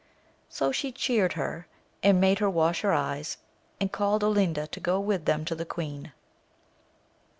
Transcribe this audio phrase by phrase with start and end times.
[0.49, 1.67] So she cheared her,
[2.01, 3.37] and made her wash her eyes,
[3.79, 6.11] and called Olinda to go with them to the queen.